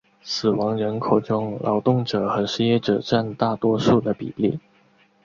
[0.23, 4.57] 死亡人口中劳动者和失业者占大多数的比例。